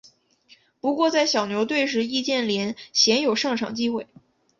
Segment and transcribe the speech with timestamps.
[0.79, 4.07] 不过在小牛队时易建联鲜有上场机会。